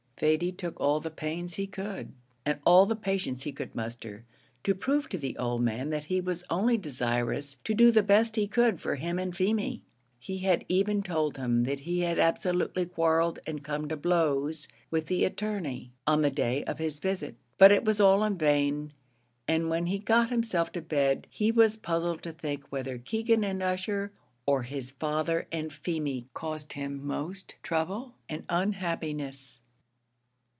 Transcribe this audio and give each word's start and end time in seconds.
Thady 0.21 0.51
took 0.51 0.79
all 0.79 0.99
the 0.99 1.09
pains 1.09 1.55
he 1.55 1.65
could, 1.65 2.13
and 2.45 2.59
all 2.63 2.85
the 2.85 2.95
patience 2.95 3.41
he 3.41 3.51
could 3.51 3.73
muster, 3.73 4.23
to 4.63 4.75
prove 4.75 5.09
to 5.09 5.17
the 5.17 5.35
old 5.39 5.63
man 5.63 5.89
that 5.89 6.03
he 6.03 6.21
was 6.21 6.43
only 6.47 6.77
desirous 6.77 7.55
to 7.63 7.73
do 7.73 7.89
the 7.89 8.03
best 8.03 8.35
he 8.35 8.45
could 8.47 8.79
for 8.79 8.97
him 8.97 9.17
and 9.17 9.35
Feemy. 9.35 9.81
He 10.19 10.37
had 10.37 10.63
even 10.69 11.01
told 11.01 11.37
him 11.37 11.63
that 11.63 11.79
he 11.79 12.01
had 12.01 12.19
absolutely 12.19 12.85
quarrelled 12.85 13.39
and 13.47 13.63
come 13.63 13.87
to 13.87 13.97
blows 13.97 14.67
with 14.91 15.07
the 15.07 15.25
attorney, 15.25 15.91
on 16.05 16.21
the 16.21 16.29
day 16.29 16.63
of 16.65 16.77
his 16.77 16.99
visit; 16.99 17.33
but 17.57 17.71
it 17.71 17.83
was 17.83 17.99
all 17.99 18.23
in 18.23 18.37
vain, 18.37 18.93
and 19.47 19.71
when 19.71 19.87
he 19.87 19.97
got 19.97 20.29
himself 20.29 20.71
to 20.73 20.81
bed 20.83 21.25
he 21.31 21.51
was 21.51 21.77
puzzled 21.77 22.21
to 22.21 22.31
think 22.31 22.67
whether 22.71 22.99
Keegan 22.99 23.43
and 23.43 23.63
Ussher, 23.63 24.11
or 24.45 24.61
his 24.61 24.91
father 24.91 25.47
and 25.51 25.73
Feemy, 25.73 26.27
caused 26.35 26.73
him 26.73 27.07
most 27.07 27.55
trouble 27.63 28.13
and 28.29 28.43
unhappiness. 28.49 29.63